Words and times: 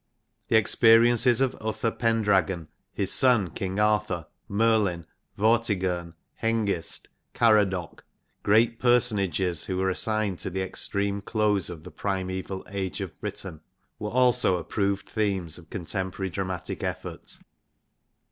The 0.47 0.55
experiences 0.55 1.41
of 1.41 1.55
Uther 1.63 1.91
Pendragon, 1.91 2.69
his 2.91 3.13
son 3.13 3.51
King 3.51 3.77
Arthur, 3.79 4.25
Merlin, 4.47 5.05
Vortigern, 5.37 6.15
Hengist, 6.41 7.07
Caradoc 7.35 7.99
great 8.41 8.79
person 8.79 9.19
ages 9.19 9.65
who 9.65 9.77
were 9.77 9.91
assigned 9.91 10.39
to 10.39 10.49
the 10.49 10.63
extreme 10.63 11.21
close 11.21 11.69
of 11.69 11.83
the 11.83 11.91
primeval 11.91 12.65
age 12.67 12.99
of 12.99 13.21
Britain 13.21 13.61
were 13.99 14.09
also 14.09 14.57
approved 14.57 15.07
themes 15.07 15.59
of 15.59 15.69
contemporary 15.69 16.31
dramatic 16.31 16.81
effort. 16.83 17.37